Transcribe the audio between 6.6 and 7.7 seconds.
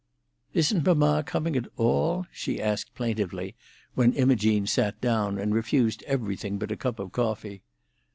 a cup of coffee.